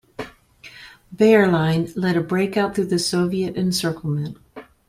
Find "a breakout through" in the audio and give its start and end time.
2.17-2.87